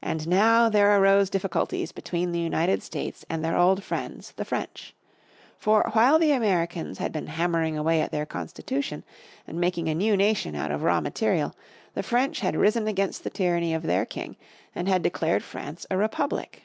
[0.00, 4.94] And now there arose difficulties between the United States and their old friends, the French.
[5.58, 9.04] For, while the Americans had been hammering away at their Constitution,
[9.46, 11.54] and making a new nation out of raw material,
[11.92, 14.36] the French had risen against the tyranny of their king,
[14.74, 16.62] and had declared France a Republic.